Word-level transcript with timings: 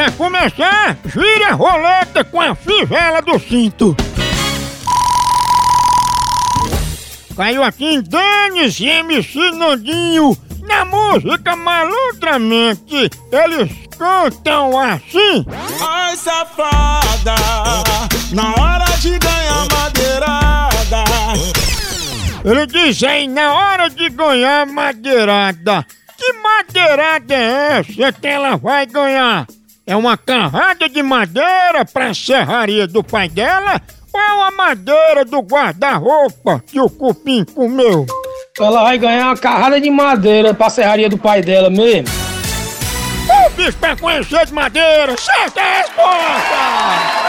Pra 0.00 0.10
começar, 0.12 0.96
gira 1.04 1.50
a 1.50 1.52
roleta 1.52 2.24
com 2.24 2.40
a 2.40 2.54
fivela 2.54 3.20
do 3.20 3.38
cinto. 3.38 3.94
Caiu 7.36 7.62
aqui 7.62 7.84
em 7.84 8.00
Denis 8.00 8.80
e 8.80 8.86
MC 8.86 9.50
Nandinho. 9.50 10.34
Na 10.62 10.86
música 10.86 11.54
Maludramente, 11.54 13.10
eles 13.30 13.70
cantam 13.98 14.80
assim. 14.80 15.44
Ai, 15.86 16.16
safada, 16.16 17.34
na 18.32 18.54
hora 18.54 18.86
de 19.00 19.18
ganhar 19.18 19.66
madeirada. 19.70 21.04
Ele 22.42 22.66
diz 22.68 23.02
aí, 23.02 23.28
na 23.28 23.52
hora 23.52 23.90
de 23.90 24.08
ganhar 24.08 24.64
madeirada. 24.64 25.86
Que 26.16 26.32
madeirada 26.32 27.34
é 27.34 27.80
essa 27.80 28.12
que 28.12 28.26
ela 28.26 28.56
vai 28.56 28.86
ganhar? 28.86 29.46
É 29.86 29.96
uma 29.96 30.16
carrada 30.16 30.88
de 30.88 31.02
madeira 31.02 31.84
pra 31.92 32.14
serraria 32.14 32.86
do 32.86 33.02
pai 33.02 33.28
dela? 33.28 33.80
Ou 34.12 34.20
é 34.20 34.32
uma 34.34 34.50
madeira 34.50 35.24
do 35.24 35.40
guarda-roupa 35.40 36.62
que 36.66 36.80
o 36.80 36.88
cupim 36.88 37.44
comeu? 37.44 38.06
Ela 38.58 38.82
vai 38.82 38.98
ganhar 38.98 39.26
uma 39.26 39.36
carrada 39.36 39.80
de 39.80 39.90
madeira 39.90 40.52
pra 40.52 40.68
serraria 40.68 41.08
do 41.08 41.16
pai 41.18 41.42
dela 41.42 41.70
mesmo. 41.70 42.08
O 43.46 43.50
bicho 43.50 43.78
pra 43.78 43.96
conhecer 43.96 44.46
de 44.46 44.52
madeira, 44.52 45.16
certa 45.16 45.60
resposta! 45.60 47.19